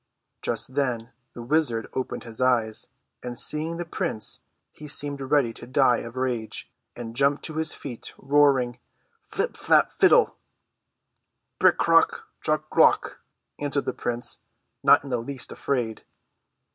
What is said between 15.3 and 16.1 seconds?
afraid.